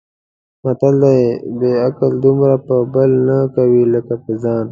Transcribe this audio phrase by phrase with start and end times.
[0.63, 1.19] متل دی:
[1.59, 4.59] بې عقل دومره په بل نه کوي لکه په ځان.